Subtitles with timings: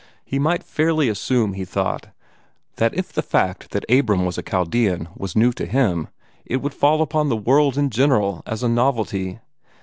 [0.25, 2.07] He might fairly assume, he thought,
[2.77, 6.07] that if the fact that Abram was a Chaldean was new to him,
[6.43, 9.41] it would fall upon the world in general as a novelty.